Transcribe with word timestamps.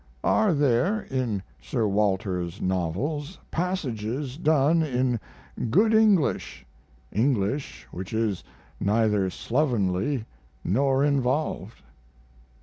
Are 0.23 0.51
there 0.55 1.01
in 1.11 1.43
Sir 1.61 1.85
Walter's 1.87 2.59
novels 2.59 3.37
passages 3.51 4.35
done 4.35 4.81
in 4.81 5.19
good 5.69 5.93
English 5.93 6.65
English 7.11 7.85
which 7.91 8.11
is 8.11 8.43
neither 8.79 9.29
slovenly 9.29 10.25
nor 10.65 11.05
involved? 11.05 11.83